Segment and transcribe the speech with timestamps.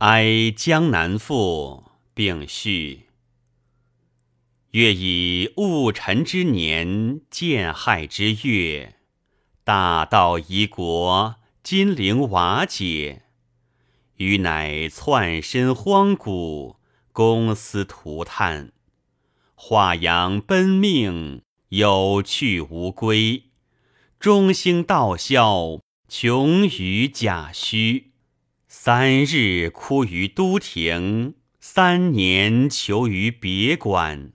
[0.00, 3.08] 哀江南赋，并序。
[4.70, 8.94] 月以戊辰之年，建亥之月，
[9.62, 13.24] 大道夷国，金陵瓦解。
[14.16, 16.76] 余乃窜身荒谷，
[17.12, 18.72] 公私涂炭。
[19.54, 23.50] 华阳奔命，有去无归。
[24.18, 28.09] 中兴道消，穷于假虚。
[28.82, 34.32] 三日哭于都亭，三年求于别馆。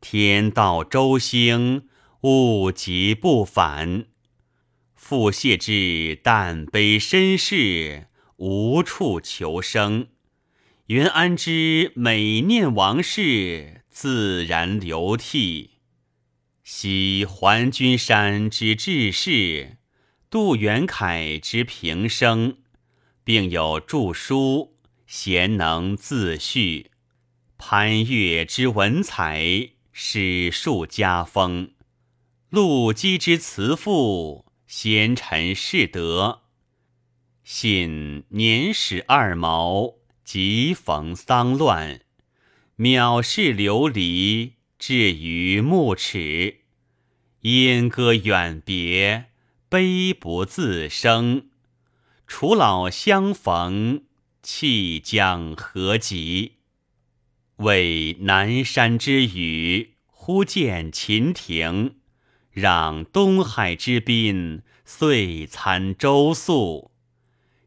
[0.00, 1.88] 天道周兴，
[2.20, 4.06] 物极不返。
[4.94, 10.10] 复谢之但悲身世，无处求生。
[10.86, 15.80] 云安知每念往事，自然流涕。
[16.62, 19.78] 昔还君山之志士，
[20.30, 22.58] 杜元凯之平生，
[23.26, 26.92] 并有著书，贤能自序。
[27.58, 29.70] 潘岳之文采。
[29.98, 31.72] 史述家风，
[32.50, 36.42] 陆机之辞赋，贤臣士德。
[37.42, 42.02] 信年始二毛，即逢丧乱，
[42.76, 46.58] 藐视流离，至于暮齿。
[47.40, 49.30] 莺歌远别，
[49.70, 51.48] 悲不自生。
[52.26, 54.02] 楚老相逢，
[54.42, 56.54] 弃将何及？
[57.58, 61.92] 为南山之雨，忽见秦庭；
[62.50, 66.90] 让东海之滨，遂参周粟。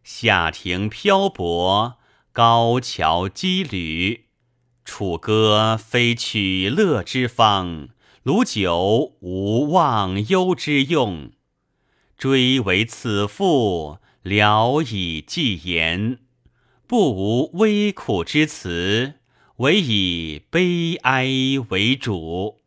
[0.04, 1.98] 下庭漂泊，
[2.34, 4.26] 高桥羁旅。
[4.84, 7.90] 楚歌非取乐之方，
[8.24, 11.32] 鲁酒无忘忧之用。
[12.18, 16.20] 追为此赋，聊以寄言，
[16.86, 19.16] 不无微苦之词。
[19.58, 21.28] 唯以悲哀
[21.70, 22.62] 为主。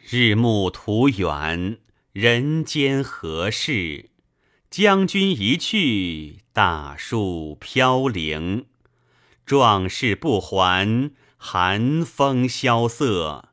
[0.00, 1.78] 日暮途远，
[2.12, 4.10] 人间何事？
[4.68, 8.66] 将军一去，大树飘零。
[9.46, 13.50] 壮士不还，寒风萧瑟。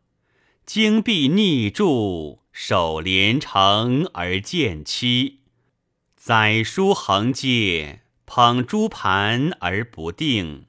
[0.65, 5.41] 荆壁逆柱，守连城而见期。
[6.27, 10.65] 载书横阶，捧珠盘而不定。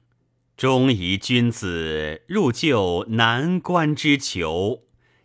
[0.55, 4.83] 忠仪君子入就难关之囚，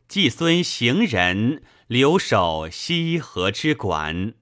[0.08, 4.34] 季孙行人留守西河之馆，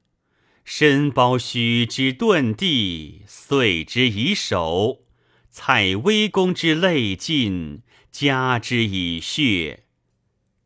[0.65, 5.03] 申包胥之遁地，遂之以首；
[5.51, 9.85] 蔡威公之泪尽，加之以血。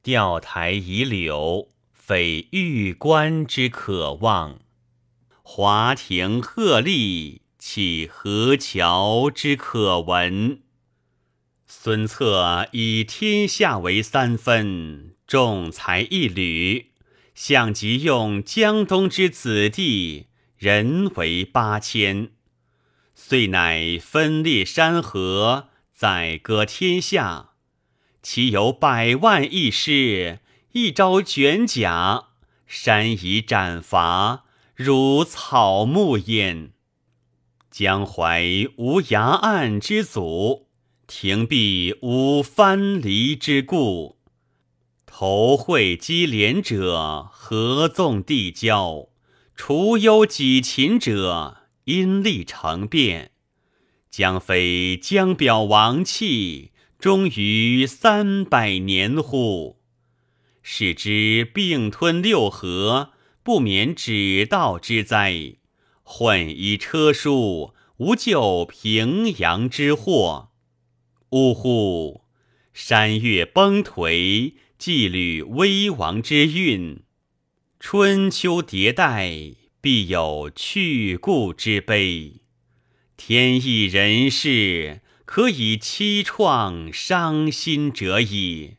[0.05, 4.61] 钓台以柳，匪玉关之可望；
[5.49, 7.39] 华亭鹤唳。
[7.57, 10.61] 岂河桥之可闻？
[11.69, 16.91] 孙策以天下为三分，重才一旅，
[17.33, 20.27] 项籍用江东之子弟，
[20.59, 22.33] 人为八千，
[23.15, 27.51] 遂乃分裂山河，载歌天下。
[28.21, 30.41] 其有百万义师，
[30.73, 32.31] 一朝卷甲，
[32.67, 34.46] 山夷斩伐，
[34.79, 36.73] 如草木焉。
[37.71, 38.45] 江淮
[38.77, 40.67] 无崖岸之阻，
[41.07, 44.19] 亭壁无藩篱之固。
[45.07, 49.09] 投会稽连者，合纵递交；
[49.55, 53.31] 除忧己勤者，因利成变。
[54.11, 59.79] 将非江表王气，终于三百年乎？
[60.63, 63.13] 使之并吞六合，
[63.47, 65.55] 不免止道之灾。
[66.03, 70.51] 混一车书，无救平阳之祸。
[71.31, 72.23] 呜呼！
[72.73, 77.05] 山岳崩颓，纪律危亡之运。
[77.79, 82.41] 春秋迭代，必有去故之悲。
[83.17, 88.79] 天意人事，可以凄怆伤心者矣。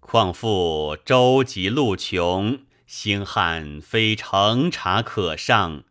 [0.00, 5.84] 况复舟楫路穷，星汉非乘茶可上。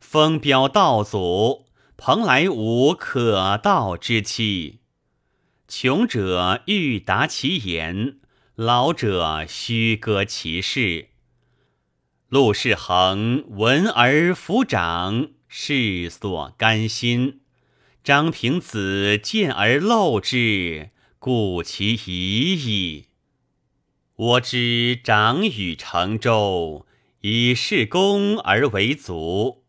[0.00, 1.66] 风飙道阻，
[1.96, 4.80] 蓬莱无可到之期。
[5.68, 8.18] 穷者欲达其言，
[8.56, 11.10] 老者须歌其事。
[12.28, 17.38] 陆士衡闻而抚掌，世所甘心；
[18.02, 20.90] 张平子见而陋之，
[21.20, 23.11] 故其已矣。
[24.22, 26.86] 我知长与成周，
[27.22, 29.64] 以事功而为足。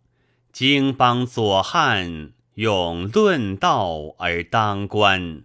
[0.52, 5.44] 经邦左汉，用论道而当官。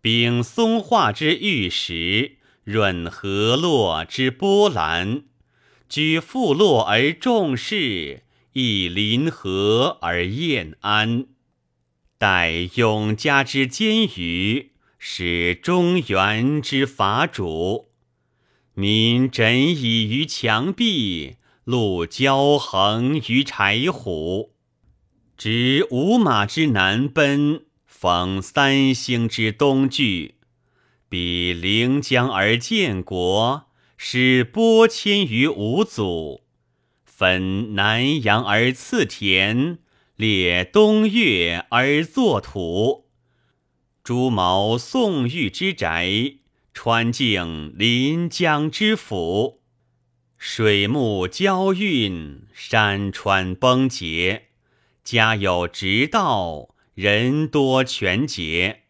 [0.00, 5.24] 秉松化之玉石，润河洛之波澜。
[5.88, 8.22] 举富洛而重士，
[8.52, 11.26] 以临河而宴安。
[12.16, 14.70] 待永嘉之监余，
[15.00, 17.90] 使中原之法主。
[18.74, 24.52] 民枕倚于墙壁，路交横于柴虎。
[25.36, 30.34] 执五马之南奔，逢三星之东聚。
[31.08, 33.66] 比临江而建国，
[33.96, 36.42] 使播迁于五祖。
[37.04, 39.78] 分南阳而赐田。
[40.16, 43.06] 列东岳而作土，
[44.04, 46.36] 朱毛宋玉之宅，
[46.74, 49.62] 川境临江之府，
[50.36, 54.48] 水木交运，山川崩竭，
[55.04, 58.82] 家有直道，人多全节。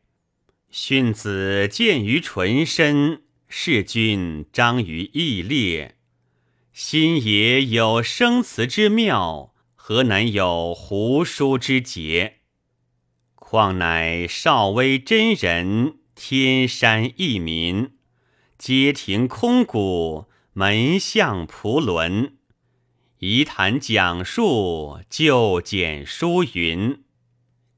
[0.70, 5.96] 训子见于纯身，事君彰于义烈。
[6.72, 9.54] 心也有生辞之妙。
[9.76, 12.38] 何难有胡书之节？
[13.34, 17.92] 况乃少微真人，天山一民，
[18.56, 22.36] 街亭空谷，门巷仆伦，
[23.18, 27.02] 仪谈讲述，就简书云，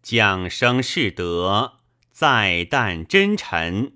[0.02, 1.78] 讲生士德，
[2.12, 3.94] 再旦真臣，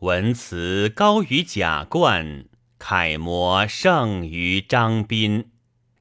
[0.00, 2.46] 文辞高于贾冠，
[2.78, 5.52] 楷模胜于张斌。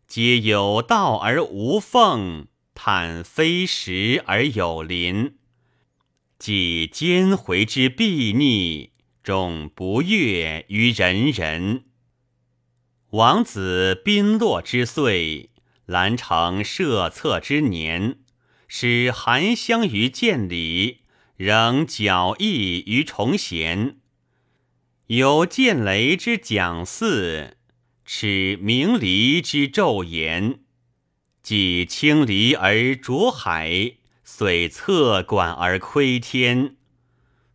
[0.08, 5.36] 皆有道而无奉，叹非时而有邻。
[6.46, 8.92] 既奸回之必逆，
[9.24, 11.86] 众不悦于人人。
[13.10, 15.50] 王子宾落之岁，
[15.88, 18.20] 兰城设策之年，
[18.68, 21.00] 使韩香于建礼，
[21.36, 23.98] 仍矫意于崇贤。
[25.08, 27.58] 有见雷之讲祀。
[28.06, 30.60] 耻明离之昼言，
[31.42, 33.96] 既清离而浊海，
[34.38, 36.76] 遂侧管而窥天。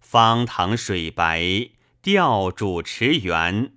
[0.00, 1.68] 方塘水白，
[2.00, 3.74] 钓主持圆，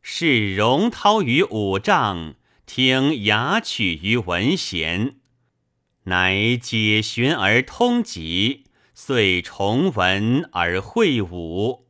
[0.00, 5.16] 视荣涛于五丈，听雅曲于文弦。
[6.04, 11.88] 乃解玄而通极，遂重文而会武，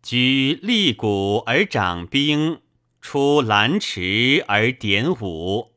[0.00, 2.60] 居立鼓而掌兵。
[3.00, 5.72] 出兰池而点武，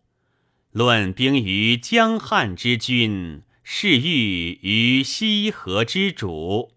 [0.69, 6.73] 论兵于江汉之君，是欲于西河之主。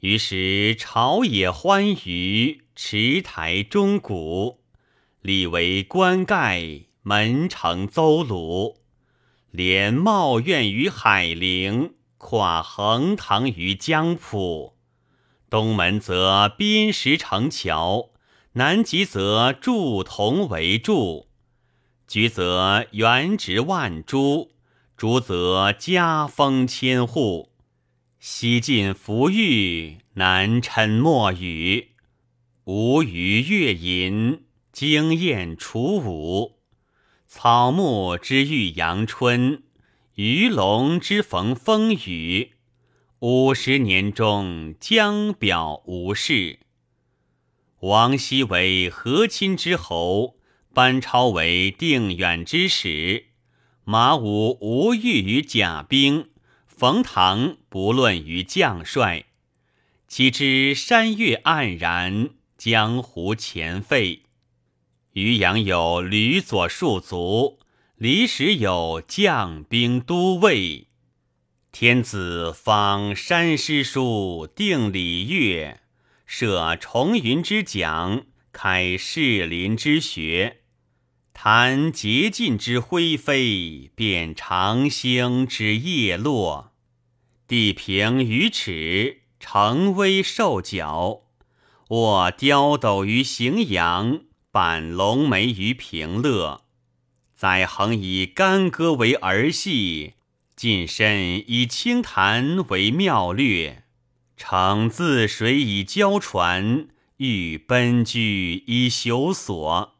[0.00, 4.58] 于是朝野欢娱，池台钟鼓，
[5.20, 8.80] 立为官盖，门城邹鲁，
[9.52, 14.74] 连茂苑于海陵，跨横塘于江浦。
[15.48, 18.10] 东门则滨石城桥。
[18.54, 21.28] 南极则筑铜为柱，
[22.08, 24.51] 橘则原植万株，
[25.02, 27.50] 竹则家风千户。
[28.20, 31.88] 西晋浮玉，南陈墨雨，
[32.66, 36.60] 吴虞乐吟，惊艳楚舞。
[37.26, 39.64] 草木之遇阳春，
[40.14, 42.52] 鱼龙之逢风雨。
[43.18, 46.60] 五十年中，江表无事。
[47.80, 50.36] 王羲为和亲之侯，
[50.72, 53.31] 班超为定远之使，
[53.84, 56.28] 马武无欲于甲兵，
[56.68, 59.24] 冯唐不论于将帅。
[60.06, 64.22] 岂知山岳黯然，江湖前废。
[65.14, 67.58] 渔阳有吕左戍卒，
[67.96, 70.86] 离石有将兵都尉。
[71.72, 75.80] 天子方山师书，定礼乐。
[76.24, 80.61] 设重云之讲，开士林之学，
[81.44, 86.70] 谈洁尽之灰飞，辨长星之叶落。
[87.48, 91.22] 地平于尺，城威受角。
[91.88, 94.20] 卧雕斗于荥阳，
[94.52, 96.62] 板龙眉于平乐。
[97.34, 100.12] 载衡以干戈为儿戏，
[100.54, 103.82] 近身以清谈为妙略。
[104.36, 109.91] 乘自水以交船，欲奔居以朽所。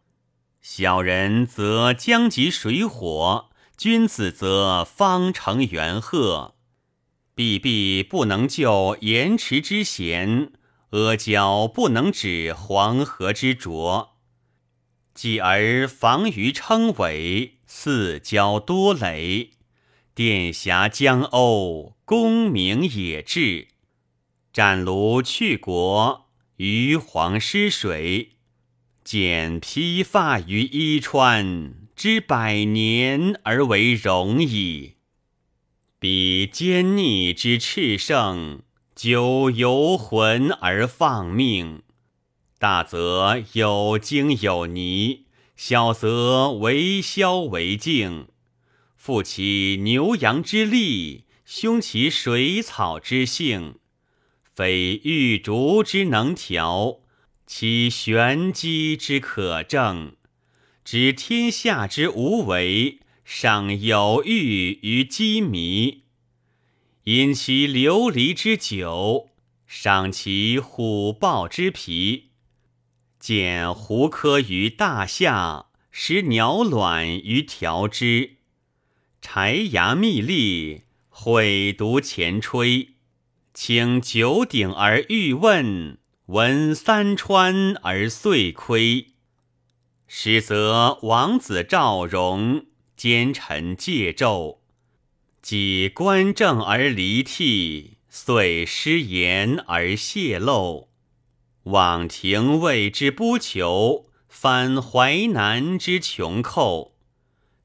[0.63, 6.55] 小人则将及水火，君子则方成元赫。
[7.35, 10.53] 必必不能救盐池之咸，
[10.91, 14.11] 阿胶不能止黄河之浊。
[15.15, 19.51] 继而防于称尾，四交多累，
[20.15, 23.69] 殿辖江鸥，功名也至。
[24.53, 26.27] 斩庐去国，
[26.57, 28.37] 余黄失水。
[29.05, 34.95] 剪披发于衣川，知百年而为荣矣。
[35.99, 38.63] 彼奸逆之炽盛，
[38.95, 41.83] 久游魂而放命。
[42.61, 48.29] 大则有精有泥，小则为消为静。
[48.97, 53.81] 负其牛羊之力，凶其水草之性，
[54.55, 57.01] 非玉竹之能调，
[57.47, 60.17] 其玄机之可证。
[60.85, 66.03] 知天下之无为，尚有欲于机迷；
[67.05, 69.29] 饮其琉璃之酒，
[69.67, 72.31] 赏其虎豹之皮。
[73.21, 78.39] 见狐科于大夏，食鸟卵于条之；
[79.21, 82.95] 柴牙密利，毁毒前吹。
[83.55, 89.09] 请九鼎而欲问，闻三川而遂亏。
[90.07, 94.59] 实则王子赵荣，奸臣借纣，
[95.43, 100.91] 即官政而离替，遂失言而泄露。
[101.65, 106.93] 往廷尉之不求，反淮南之穷寇；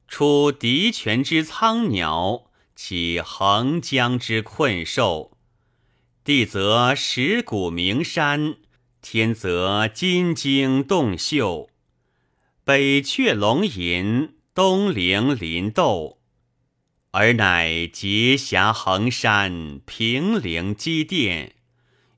[0.08, 5.37] 出敌权之苍鸟，起横江之困兽。
[6.28, 8.56] 地则石谷名山，
[9.00, 11.70] 天则金睛洞秀。
[12.64, 16.18] 北阙龙吟，东陵麟斗，
[17.12, 21.54] 而乃结峡衡山，平陵积电。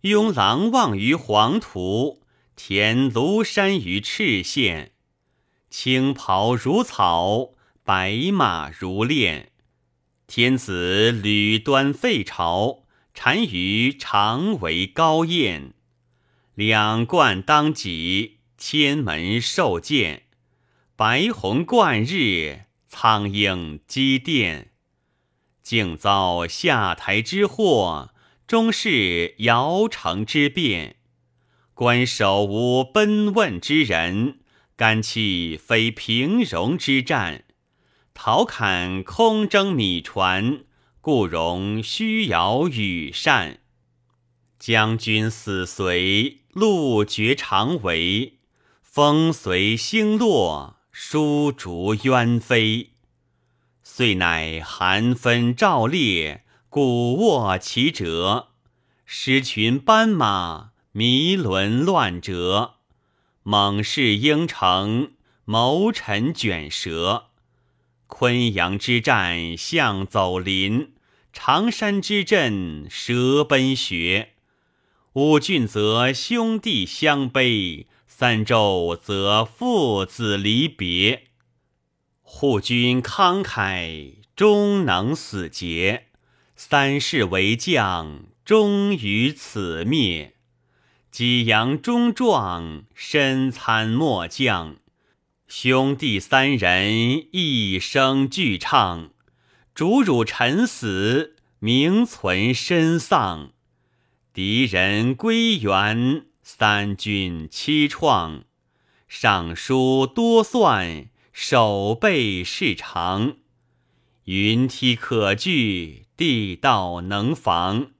[0.01, 2.25] 拥狼望于黄土，
[2.57, 4.91] 填庐山于赤县。
[5.71, 7.53] 青袍如草，
[7.85, 9.53] 白马如练。
[10.27, 12.83] 天子履端废朝，
[13.23, 15.75] 单于常为高宴。
[16.55, 20.23] 两冠当戟，千门受剑。
[20.97, 24.71] 白虹贯日，苍鹰击电。
[25.63, 28.15] 竟遭下台之祸。
[28.47, 30.97] 终是尧城之变，
[31.75, 34.39] 官守无奔问之人，
[34.77, 37.45] 干气非平戎之战。
[38.15, 40.65] 陶侃空征米船，
[41.01, 43.61] 故容虚摇羽扇。
[44.59, 48.41] 将军死随，路绝长围。
[48.83, 52.91] 风随星落，书竹鸢飞。
[53.83, 56.45] 遂乃寒分照烈。
[56.69, 58.51] 鼓卧其折，
[59.05, 62.75] 狮群斑马，迷轮乱折。
[63.43, 65.15] 猛士应城，
[65.45, 67.30] 谋臣卷舌。
[68.11, 70.89] 昆阳之战，象走林；
[71.33, 74.35] 常山之阵，蛇奔穴。
[75.15, 81.29] 五郡则兄弟相悲，三州则父子离别。
[82.21, 86.09] 护军慷慨，终能死节。
[86.55, 90.33] 三世为将，终于此灭；
[91.11, 94.77] 济阳中壮，身参末将。
[95.53, 99.11] 兄弟三人，一声俱唱。
[99.75, 103.51] 主辱臣死，名存身丧。
[104.33, 108.43] 敌人归元，三军凄怆。
[109.09, 113.39] 尚书多算，守备事长。
[114.27, 116.07] 云梯可据。
[116.17, 117.91] 地道能防，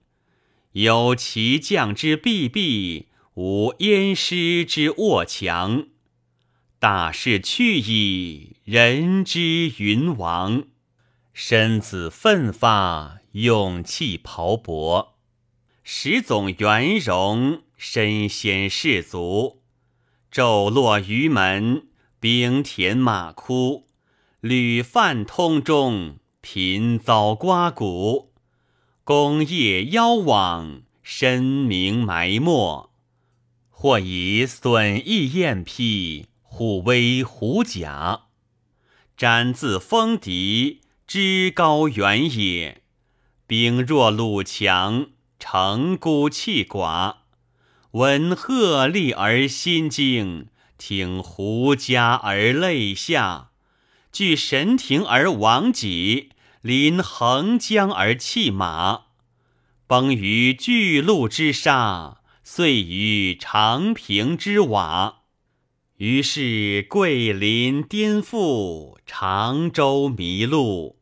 [0.71, 5.87] 有骑将之避避，无燕师之卧墙。
[6.81, 10.63] 大势去矣，人之云亡。
[11.31, 15.09] 身子奋发，勇气磅礴。
[15.83, 19.61] 始总圆融，身先士卒。
[20.31, 21.85] 骤落于门，
[22.19, 23.85] 兵填马窟，
[24.39, 26.17] 屡犯通中。
[26.41, 28.33] 频遭刮骨，
[29.03, 32.89] 功业夭亡，身名埋没。
[33.69, 38.23] 或以损益厌辟，虎威虎甲，
[39.15, 42.83] 斩自封敌，知高远也。
[43.47, 45.07] 兵弱鲁强，
[45.39, 47.15] 城孤气寡。
[47.91, 53.51] 闻鹤唳而心惊，听胡笳而泪下。
[54.11, 56.31] 据神庭而亡己，
[56.61, 59.03] 临横江而弃马，
[59.87, 65.20] 崩于巨鹿之沙，碎于长平之瓦。
[66.01, 70.97] 于是桂林颠覆，常州迷路，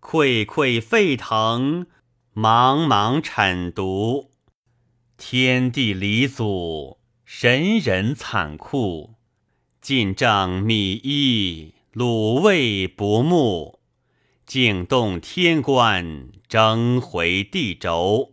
[0.00, 1.86] 溃溃沸腾，
[2.34, 4.30] 茫茫铲毒。
[5.18, 9.16] 天地离祖，神人惨酷。
[9.82, 13.80] 晋正米衣，鲁卫不睦。
[14.46, 18.32] 惊动天官，征回地轴。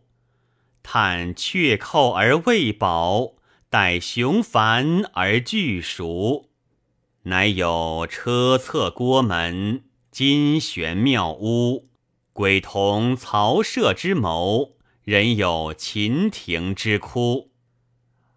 [0.81, 3.33] 叹却寇而未保，
[3.69, 6.49] 待雄繁而惧蜀。
[7.23, 11.89] 乃有车侧郭门，金悬庙屋。
[12.31, 17.51] 鬼同曹舍之谋，人有秦庭之哭。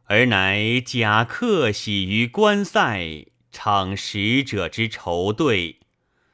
[0.05, 5.81] 而乃假客喜于关塞，逞使者之仇对。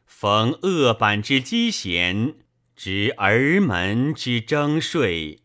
[0.06, 2.36] 逢恶板之积贤，
[2.76, 5.40] 执儿门之征税。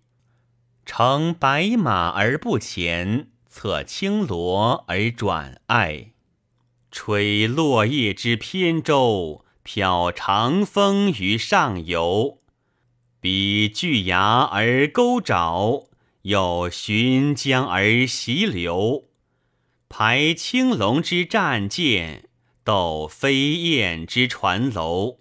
[0.86, 6.12] 乘白马而不前，策青罗而转爱。
[6.92, 12.38] 吹落叶之扁舟，漂长风于上游。
[13.20, 15.88] 比巨崖而钩爪，
[16.22, 19.06] 有寻江而习流。
[19.90, 22.30] 排青龙之战舰，
[22.64, 25.18] 斗飞燕之船楼。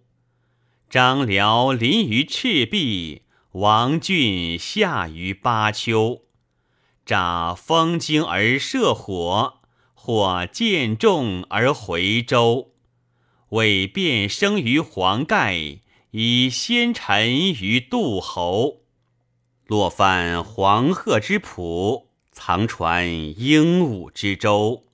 [0.90, 6.27] 张辽临于赤壁，王浚下于巴丘。
[7.08, 9.54] 诈风惊而射火。
[10.00, 12.70] 或见重而回舟，
[13.50, 15.80] 为变生于黄盖，
[16.12, 18.84] 以先臣于杜侯。
[19.66, 24.86] 落泛黄鹤之浦，藏船鹦鹉之洲。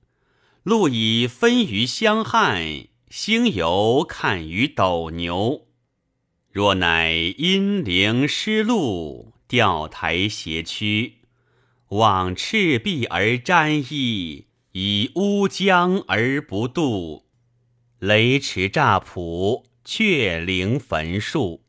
[0.64, 5.66] 路以分于相汉，星游看于斗牛。
[6.50, 11.18] 若乃阴灵失路，钓台斜曲，
[11.94, 14.46] 往赤壁而沾衣。
[14.72, 17.26] 以乌江而不渡，
[18.00, 21.62] 雷池乍浦，却灵焚树。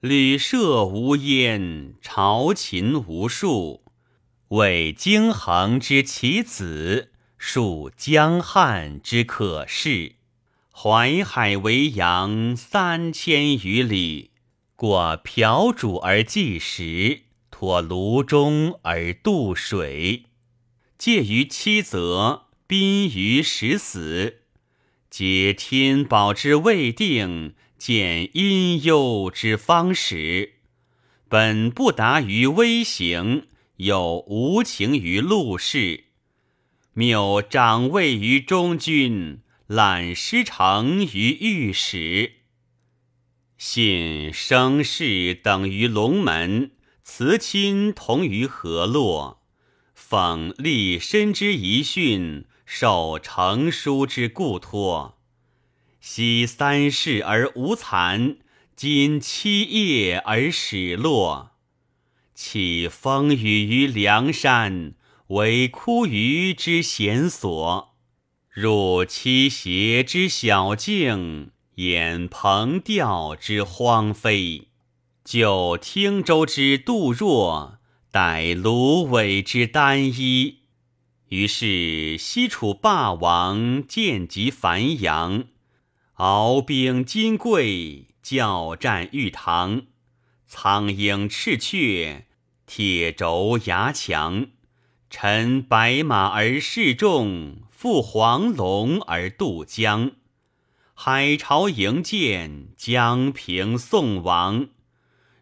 [0.00, 3.84] 旅舍无烟，朝秦无数。
[4.48, 10.16] 为京衡之其子，述江汉之可视。
[10.72, 14.32] 淮海为阳三千余里，
[14.74, 17.23] 过瓢渚而济时，
[17.64, 20.24] 托庐中而渡水。
[20.98, 24.40] 介于七则，宾于十死，
[25.08, 30.56] 皆天宝之未定，见阴幽之方始。
[31.30, 33.46] 本不达于微行，
[33.76, 36.04] 有无情于陆氏。
[36.92, 42.32] 谬长位于中军，揽师承于御史。
[43.56, 46.72] 信生事等于龙门，
[47.04, 49.42] 辞亲同于河洛。
[49.96, 55.18] 讽立身之遗训，受成书之故托。
[56.00, 58.38] 昔三世而无残，
[58.74, 61.52] 今七业而始落。
[62.34, 64.94] 起风雨于梁山，
[65.28, 67.94] 为枯鱼之闲所；
[68.50, 74.68] 入七邪之小径，掩蓬钓之荒飞。
[75.24, 77.78] 就汀州之杜若。
[78.12, 80.60] 逮芦苇之单衣，
[81.30, 85.46] 于是西楚霸王见及樊阳，
[86.12, 89.82] 敖兵金贵，教战玉堂，
[90.46, 92.26] 苍鹰赤雀，
[92.66, 94.46] 铁轴牙强。
[95.10, 100.12] 乘白马而示众，赴黄龙而渡江。
[100.94, 104.68] 海潮迎舰，江平送王。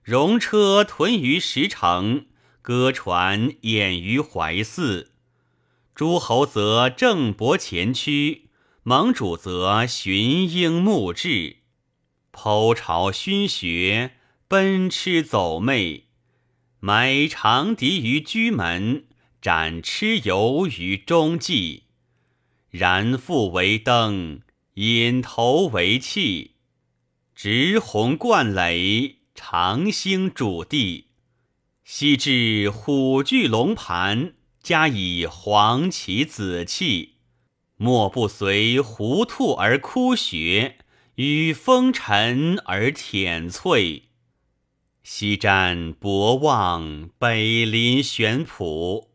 [0.04, 2.26] 戎车屯于石城。
[2.62, 5.10] 歌船掩于怀寺，
[5.96, 8.50] 诸侯则正伯前驱，
[8.84, 11.56] 盟主则寻鹰牧志，
[12.32, 14.12] 剖巢熏穴，
[14.46, 16.04] 奔驰走媚，
[16.78, 19.06] 埋长笛于居门，
[19.40, 21.86] 斩蚩尤于中际，
[22.70, 24.42] 燃腹为灯，
[24.74, 26.52] 引头为器，
[27.34, 31.08] 直鸿贯垒，长星主地。
[31.84, 37.16] 昔至虎踞龙盘，加以黄旗紫气，
[37.76, 40.78] 莫不随狐兔而枯穴，
[41.16, 44.04] 与风尘而舔翠。
[45.02, 49.08] 西瞻博望，北临玄圃，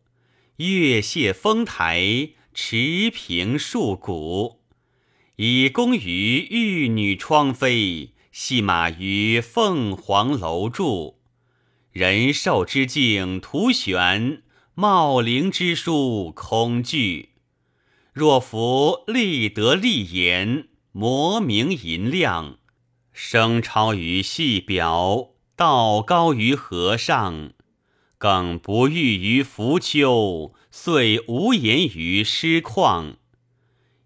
[0.58, 4.60] 月泄峰台，池平树谷，
[5.38, 11.18] 以供于玉女窗扉，戏马于凤凰楼柱。
[11.92, 14.44] 人寿之境图玄，
[14.76, 17.30] 茂陵之书空惧。
[18.14, 22.60] 若夫立德立言，摩明银亮，
[23.12, 27.54] 声超于细表，道高于和上，
[28.20, 33.16] 更不遇于浮丘，遂无言于诗旷。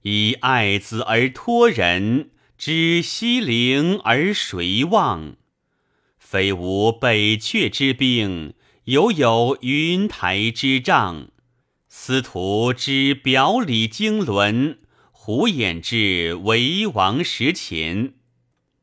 [0.03, 2.29] 以爱子而托人，
[2.63, 5.35] 知西陵而谁望？
[6.19, 11.29] 非吾北阙之兵，犹有云台之仗。
[11.87, 14.77] 司徒之表里经纶，
[15.11, 18.17] 胡偃之为王时秦。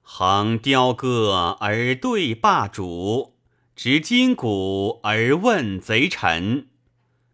[0.03, 3.37] 横雕戈而对霸主，
[3.77, 6.67] 执金鼓而问贼臣。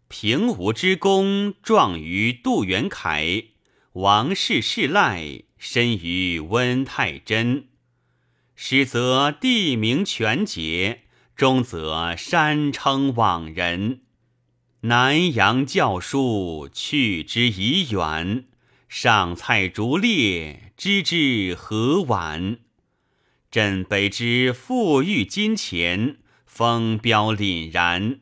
[0.07, 3.45] 平吴之功，壮于杜元凯；
[3.93, 7.67] 王室世赖，身于温太真。
[8.55, 11.01] 始则地名全节，
[11.35, 14.01] 终则山称往人。
[14.81, 18.45] 南阳教书，去之已远；
[18.87, 22.59] 上蔡逐猎，知之何晚？
[23.49, 28.19] 镇北之富裕金钱，风标凛然；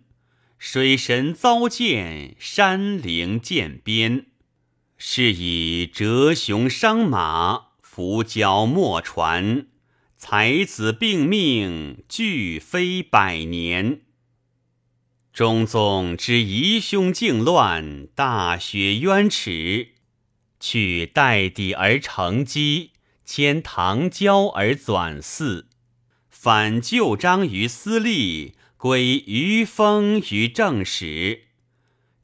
[0.57, 4.27] 水神遭见，山陵见边。
[5.05, 9.67] 是以折雄伤马，伏蛟没船，
[10.15, 14.03] 才子并命，俱非百年。
[15.33, 19.89] 中宗之疑凶靖乱，大雪冤耻，
[20.61, 22.91] 去代底而成基，
[23.25, 25.67] 迁唐郊而转祀，
[26.29, 31.41] 反旧章于私立，归余风于正史。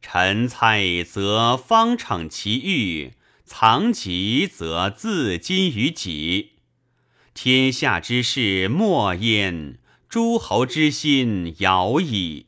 [0.01, 3.13] 臣蔡则方逞其欲，
[3.45, 6.53] 藏疾则自矜于己。
[7.33, 12.47] 天下之事莫焉，诸侯之心摇矣。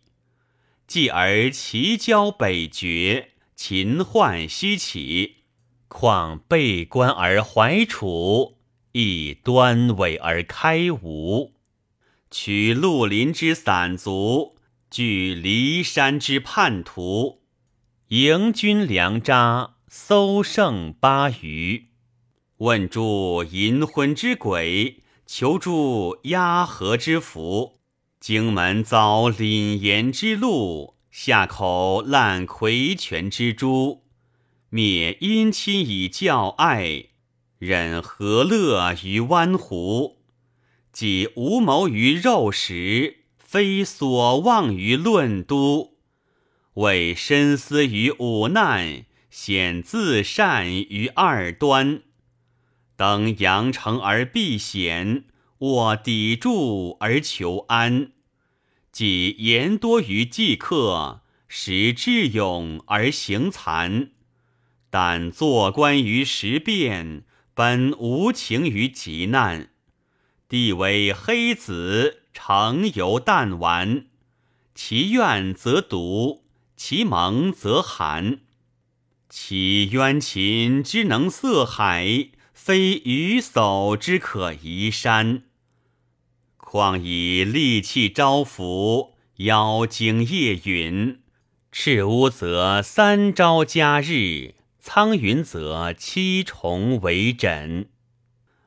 [0.87, 5.43] 继而齐交北绝，秦患西起，
[5.87, 8.57] 况背关而怀楚，
[8.91, 11.53] 亦端尾而开吴，
[12.29, 14.57] 取陆林之散卒，
[14.89, 17.40] 据骊山之叛徒，
[18.11, 21.91] 迎军粮渣，搜胜巴渝，
[22.57, 27.79] 问诸淫昏之鬼，求助压河之福。
[28.19, 34.03] 荆门遭凛炎之戮，下口滥魁权之珠，
[34.69, 37.05] 灭姻亲以教爱，
[37.59, 40.17] 忍何乐于湾湖？
[40.91, 45.91] 既无谋于肉食，非所望于论都。
[46.75, 52.01] 为深思于五难，显自善于二端。
[52.95, 55.25] 登阳城而避险。
[55.59, 58.13] 卧砥柱而求安，
[58.91, 64.09] 既言多于计客，使智勇而行残。
[64.89, 69.69] 但做官于时变，本无情于急难。
[70.49, 74.07] 地为黑子，常游弹丸。
[74.73, 76.40] 其怨则毒，
[76.83, 78.39] 其蒙则寒。
[79.29, 85.43] 其冤禽之能色海，非鱼叟之可移山。
[86.57, 91.19] 况以利器招福，邀景夜云。
[91.71, 97.89] 赤乌则三朝加日，苍云则七重为枕。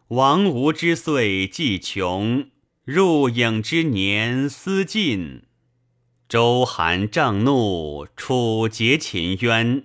[0.06, 2.48] 王吴之岁既穷，
[2.84, 5.42] 入影之年思尽。
[6.34, 9.84] 周韩正怒，楚结秦冤。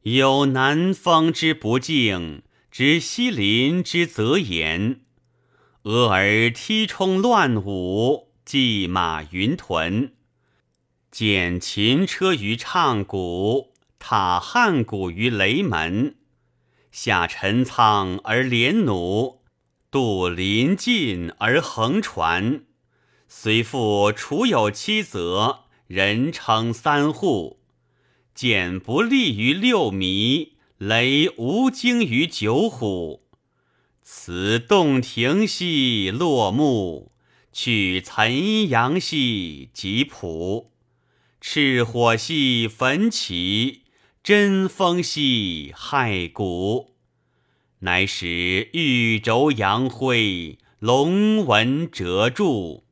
[0.00, 5.02] 有南方之不敬，知西林之则言。
[5.82, 10.14] 俄而踢冲乱舞，骑马云屯，
[11.10, 16.14] 见秦车于唱鼓，踏汉鼓于雷门。
[16.92, 19.42] 下陈仓而连弩，
[19.90, 22.64] 渡临晋而横船。
[23.28, 27.60] 虽复楚有七则，人称三户。
[28.34, 33.22] 见不利于六迷，雷无惊于九虎。
[34.02, 37.12] 此洞庭兮落木，
[37.52, 40.72] 去岑阳兮吉浦，
[41.40, 43.82] 赤火兮焚起，
[44.22, 46.96] 真风兮害谷。
[47.80, 52.83] 乃使玉轴扬辉，龙纹折柱。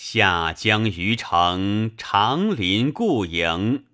[0.00, 3.86] 下江于城，长林固营，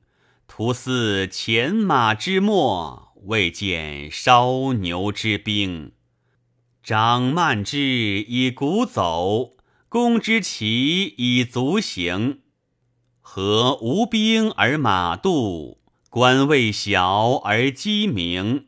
[0.46, 5.92] 徒似前马之末，未见烧牛之兵。
[6.82, 9.56] 长慢之以鼓走，
[9.88, 12.40] 攻之骑以足行。
[13.22, 15.80] 何无兵而马度？
[16.10, 18.66] 官位小而机明。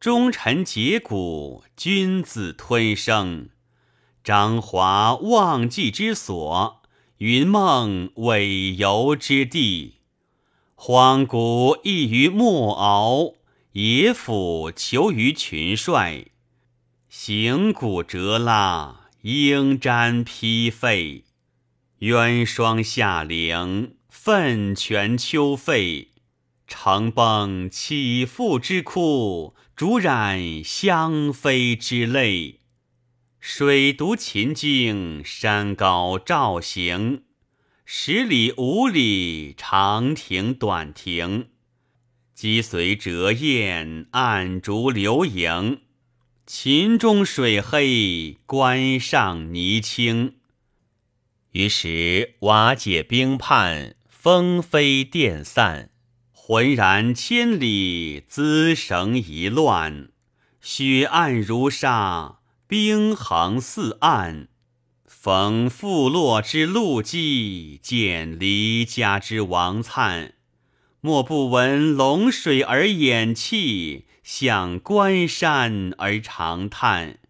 [0.00, 3.50] 忠臣节骨，君子吞声。
[4.28, 6.82] 张华忘记之所，
[7.16, 10.00] 云梦委游之地。
[10.74, 13.32] 荒谷异于莫敖，
[13.72, 16.26] 野府求于群帅。
[17.08, 21.24] 行骨折拉，应瞻披费。
[22.00, 26.08] 鸳霜下岭，奋泉秋沸。
[26.66, 32.57] 城崩起复之哭，竹染香妃之泪。
[33.40, 37.22] 水独秦径，山高照行。
[37.84, 41.50] 十里五里，长亭短亭。
[42.34, 45.82] 击随折雁，暗烛流萤。
[46.46, 50.38] 秦中水黑，关上泥青。
[51.52, 55.90] 于是瓦解兵叛，风飞电散。
[56.32, 60.08] 浑然千里，滋绳一乱，
[60.60, 62.37] 血暗如沙，
[62.68, 64.48] 兵横四岸。
[65.06, 70.32] 逢复落之陆绩，见离家之王粲。
[71.00, 77.20] 莫不闻龙水而掩泣，向关山而长叹。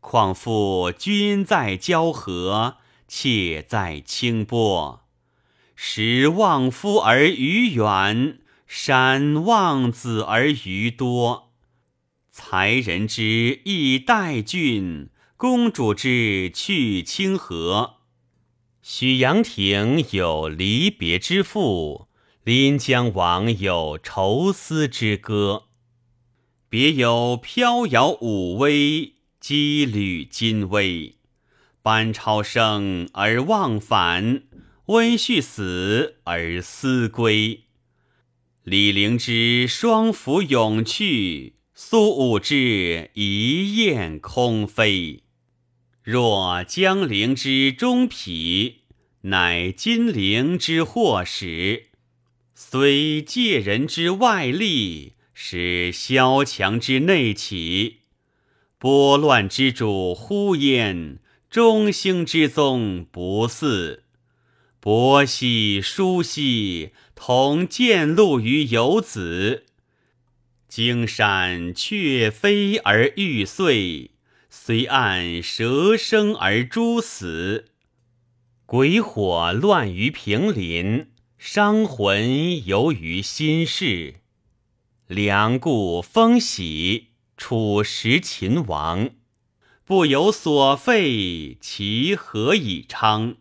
[0.00, 5.04] 况复君在交河，妾在清波。
[5.76, 11.47] 时望夫而鱼远，山望子而鱼多。
[12.40, 17.96] 才人之意待郡，公主之去清河。
[18.80, 22.06] 许阳亭有离别之赋，
[22.44, 25.64] 临江王有愁思之歌。
[26.68, 31.16] 别有飘摇武威，羁旅金威。
[31.82, 34.44] 班超生而忘返。
[34.86, 37.64] 温煦死而思归，
[38.62, 45.22] 李陵之双服永去，苏武之一雁空飞。
[46.02, 48.78] 若江陵之中匹，
[49.20, 51.90] 乃金陵之祸始。
[52.52, 57.98] 虽借人之外力，使萧墙之内起。
[58.76, 64.00] 拨乱之主呼焉，中兴之宗不嗣。
[64.80, 69.66] 伯兮叔兮，同见禄于游子。
[70.68, 74.10] 荆山却飞而欲碎，
[74.50, 77.70] 虽岸蛇生而诸死。
[78.66, 84.16] 鬼火乱于平林，伤魂游于心事。
[85.06, 89.08] 良故风喜，楚时秦王，
[89.86, 93.36] 不有所废，其何以昌？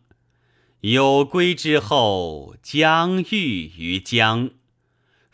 [0.80, 4.52] 有归之后，将欲于江。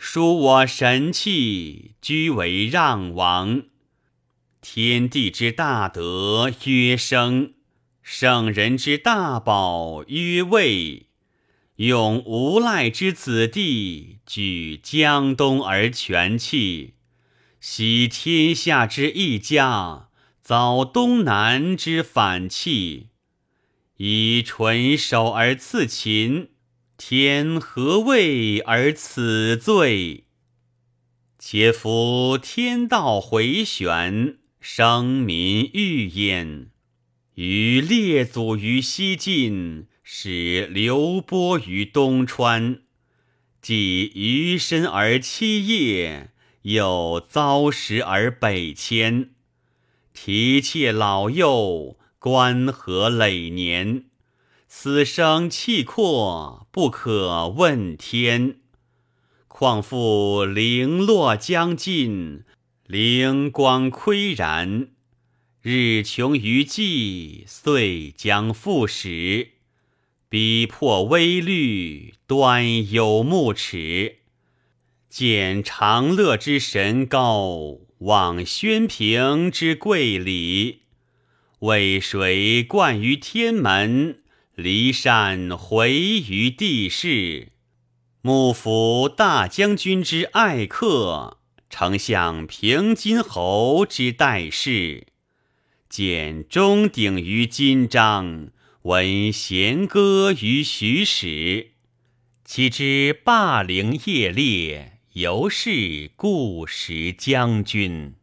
[0.05, 3.63] 属我神器，居为让王。
[4.59, 7.53] 天地之大德曰生，
[8.01, 11.07] 圣人之大宝曰位。
[11.77, 16.95] 用无赖之子弟，举江东而全弃；
[17.61, 20.09] 惜天下之一家，
[20.41, 23.07] 遭东南之反气。
[23.95, 26.49] 以纯手而刺秦，
[26.97, 30.25] 天何畏而此罪？
[31.39, 36.69] 且夫天道回旋，生民欲焉。
[37.35, 42.81] 于列祖于西晋，使流波于东川，
[43.61, 46.29] 既余身而七业，
[46.61, 49.31] 又遭时而北迁，
[50.13, 51.97] 提妾老幼。
[52.19, 54.05] 关河累年，
[54.75, 58.55] 死生契阔，不可问天。
[59.47, 62.43] 况复零落将尽，
[62.87, 64.87] 灵光岿然。
[65.61, 69.51] 日穷于际，岁将复始。
[70.27, 74.17] 逼迫微虑，端有目齿。
[75.07, 80.81] 见长乐之神高，望宣平之贵礼。
[81.59, 84.22] 为谁冠于天门？
[84.55, 87.53] 骊山回于地势。
[88.21, 91.39] 幕府大将军之爱客，
[91.71, 95.07] 丞相平津侯之待事。
[95.89, 98.51] 见钟鼎于金章，
[98.83, 101.71] 闻弦歌于徐史。
[102.45, 108.13] 岂知霸陵夜猎，犹是故时将军。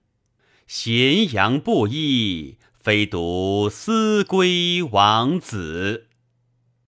[0.68, 2.58] 咸阳布衣。
[2.82, 6.06] 非独思归王子。